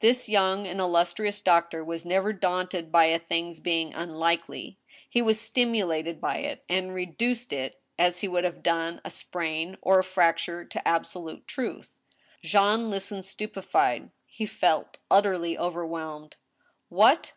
This 0.00 0.28
young 0.28 0.66
and 0.66 0.80
illustrious 0.80 1.40
doctor 1.40 1.82
was 1.82 2.04
never 2.04 2.34
daunted 2.34 2.92
by 2.92 3.06
a 3.06 3.18
thing's 3.18 3.58
being 3.58 3.94
unlike 3.94 4.46
ly; 4.46 4.76
he 5.08 5.22
was 5.22 5.40
stimulated 5.40 6.20
by 6.20 6.40
it, 6.40 6.62
and" 6.68 6.92
reduced" 6.94 7.50
it, 7.54 7.80
as 7.98 8.18
he 8.18 8.28
would 8.28 8.44
have 8.44 8.62
done 8.62 9.00
a 9.02 9.08
sprain 9.08 9.78
or 9.80 9.98
a 9.98 10.04
fracture, 10.04 10.62
to 10.66 10.86
absolute 10.86 11.46
truth. 11.48 11.94
Jean 12.42 12.90
listened 12.90 13.24
stupefied. 13.24 14.10
He 14.26 14.44
felt 14.44 14.98
utterly 15.10 15.56
overwhelmed. 15.56 16.36
What 16.90 17.30